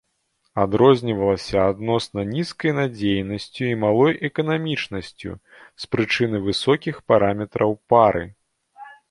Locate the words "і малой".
3.73-4.17